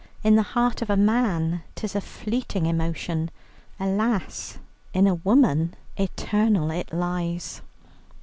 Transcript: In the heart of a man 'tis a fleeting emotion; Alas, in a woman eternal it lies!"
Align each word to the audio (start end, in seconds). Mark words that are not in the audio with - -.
In 0.23 0.35
the 0.35 0.41
heart 0.57 0.81
of 0.81 0.89
a 0.89 0.97
man 0.97 1.61
'tis 1.75 1.95
a 1.95 2.01
fleeting 2.01 2.65
emotion; 2.65 3.29
Alas, 3.79 4.57
in 4.95 5.05
a 5.05 5.13
woman 5.13 5.75
eternal 5.95 6.71
it 6.71 6.91
lies!" 6.91 7.61